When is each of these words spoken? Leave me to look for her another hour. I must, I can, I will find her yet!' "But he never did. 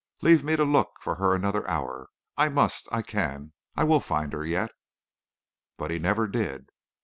Leave 0.23 0.43
me 0.43 0.55
to 0.55 0.63
look 0.65 0.93
for 0.99 1.17
her 1.17 1.35
another 1.35 1.69
hour. 1.69 2.09
I 2.35 2.49
must, 2.49 2.87
I 2.91 3.03
can, 3.03 3.53
I 3.75 3.83
will 3.83 3.99
find 3.99 4.33
her 4.33 4.43
yet!' 4.43 4.71
"But 5.77 5.91
he 5.91 5.99
never 5.99 6.27
did. 6.27 6.69